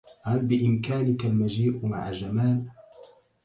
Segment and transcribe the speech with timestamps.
[0.23, 2.65] هل بإمكانك المجيء مع جمال؟